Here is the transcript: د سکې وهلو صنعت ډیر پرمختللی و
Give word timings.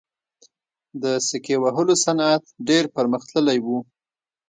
د 1.03 1.03
سکې 1.27 1.55
وهلو 1.63 1.93
صنعت 2.03 2.43
ډیر 2.67 2.83
پرمختللی 2.95 3.59
و 3.65 3.67